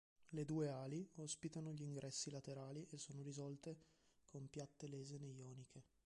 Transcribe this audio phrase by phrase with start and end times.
[0.29, 3.77] Le due ali ospitano gli ingressi laterali e sono risolte
[4.25, 5.83] con piatte lesene ioniche.